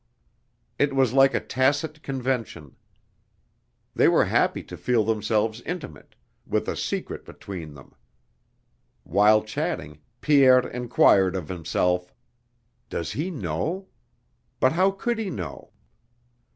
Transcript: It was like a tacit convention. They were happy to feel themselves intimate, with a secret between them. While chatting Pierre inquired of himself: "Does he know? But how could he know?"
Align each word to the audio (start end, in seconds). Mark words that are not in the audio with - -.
It 0.79 0.95
was 0.95 1.13
like 1.13 1.35
a 1.35 1.39
tacit 1.39 2.01
convention. 2.01 2.75
They 3.93 4.07
were 4.07 4.25
happy 4.25 4.63
to 4.63 4.75
feel 4.75 5.03
themselves 5.03 5.61
intimate, 5.61 6.15
with 6.47 6.67
a 6.67 6.75
secret 6.75 7.23
between 7.23 7.75
them. 7.75 7.93
While 9.03 9.43
chatting 9.43 9.99
Pierre 10.19 10.67
inquired 10.67 11.35
of 11.35 11.49
himself: 11.49 12.15
"Does 12.89 13.11
he 13.11 13.29
know? 13.29 13.89
But 14.59 14.71
how 14.71 14.89
could 14.89 15.19
he 15.19 15.29
know?" 15.29 15.69